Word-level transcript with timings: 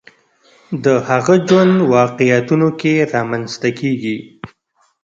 د 0.83 0.85
هغه 1.07 1.35
ژوند 1.47 1.73
واقعیتونو 1.93 2.67
کې 2.79 2.93
رامنځته 3.13 3.69
کېږي 3.79 4.17